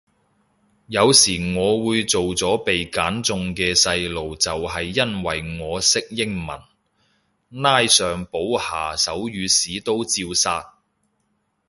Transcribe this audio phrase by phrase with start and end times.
[0.87, 6.59] 有時我會做咗被揀中嘅細路就係因為我識英文，
[7.49, 10.73] 拉上補下手語屎都照殺